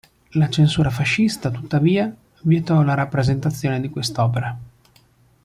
[0.31, 2.11] La censura fascista, tuttavia,
[2.41, 4.57] vietò la rappresentazione di quest'opera.